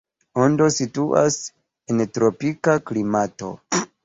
Ondo 0.43 0.69
situas 0.77 1.37
en 1.95 2.01
tropika 2.17 2.77
klimato. 2.89 3.53